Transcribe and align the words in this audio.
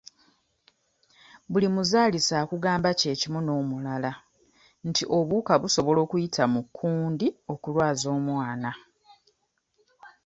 Buli 1.51 1.67
muzaalisa 1.75 2.33
akugamba 2.43 2.89
kye 2.99 3.13
kimu 3.19 3.39
n'omulala 3.43 4.11
nti 4.87 5.03
obuwuka 5.17 5.53
busobola 5.61 5.99
okuyita 6.05 6.43
mu 6.53 6.61
kundi 6.77 7.27
okulwaza 7.53 8.07
omwana. 8.17 8.71